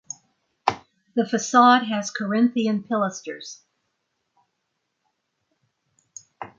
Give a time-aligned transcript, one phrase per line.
[1.13, 3.59] The facade has corinthian pilasters.